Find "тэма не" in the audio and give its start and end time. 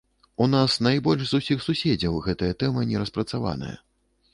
2.65-3.05